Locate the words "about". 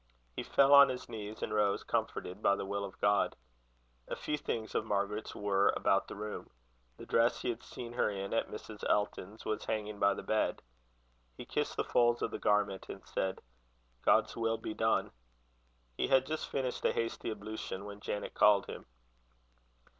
5.77-6.07